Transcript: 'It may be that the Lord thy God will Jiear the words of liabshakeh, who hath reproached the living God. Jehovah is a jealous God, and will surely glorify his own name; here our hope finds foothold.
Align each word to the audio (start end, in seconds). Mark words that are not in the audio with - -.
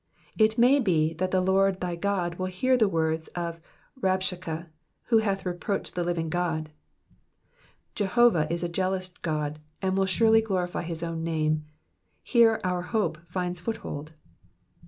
'It 0.45 0.57
may 0.57 0.79
be 0.79 1.13
that 1.19 1.29
the 1.29 1.41
Lord 1.41 1.79
thy 1.79 1.95
God 1.95 2.39
will 2.39 2.47
Jiear 2.47 2.75
the 2.75 2.89
words 2.89 3.27
of 3.35 3.61
liabshakeh, 3.99 4.65
who 5.03 5.19
hath 5.19 5.45
reproached 5.45 5.93
the 5.93 6.03
living 6.03 6.27
God. 6.27 6.71
Jehovah 7.93 8.51
is 8.51 8.63
a 8.63 8.67
jealous 8.67 9.09
God, 9.21 9.59
and 9.79 9.95
will 9.95 10.07
surely 10.07 10.41
glorify 10.41 10.81
his 10.81 11.03
own 11.03 11.23
name; 11.23 11.65
here 12.23 12.59
our 12.63 12.81
hope 12.81 13.19
finds 13.27 13.59
foothold. 13.59 14.13